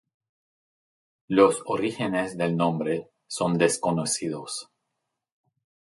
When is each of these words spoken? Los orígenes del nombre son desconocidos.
Los 1.27 1.61
orígenes 1.67 2.35
del 2.35 2.57
nombre 2.57 3.11
son 3.27 3.59
desconocidos. 3.59 4.71